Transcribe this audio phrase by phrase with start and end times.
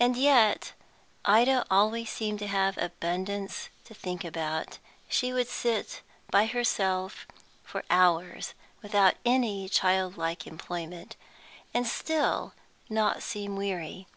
[0.00, 0.72] And yet
[1.24, 7.28] Ida always seemed to have abundance to think about; she would sit by herself
[7.62, 11.14] for hours, without any childlike employment,
[11.72, 12.54] and still
[12.90, 14.08] not seem weary.